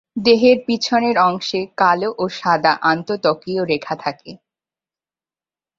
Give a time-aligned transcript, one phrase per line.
[0.17, 4.31] দেহের পিছনের অংশে কালো ও সাদা আন্তঃত্বকীয় রেখা থাকে।